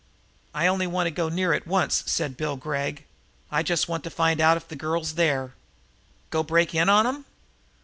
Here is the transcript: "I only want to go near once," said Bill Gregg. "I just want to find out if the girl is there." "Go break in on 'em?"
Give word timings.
"I 0.55 0.65
only 0.65 0.87
want 0.87 1.05
to 1.05 1.11
go 1.11 1.29
near 1.29 1.61
once," 1.63 2.01
said 2.07 2.35
Bill 2.35 2.55
Gregg. 2.57 3.05
"I 3.51 3.61
just 3.61 3.87
want 3.87 4.03
to 4.05 4.09
find 4.09 4.41
out 4.41 4.57
if 4.57 4.67
the 4.67 4.75
girl 4.75 5.01
is 5.03 5.13
there." 5.13 5.53
"Go 6.31 6.41
break 6.41 6.73
in 6.73 6.89
on 6.89 7.05
'em?" 7.05 7.25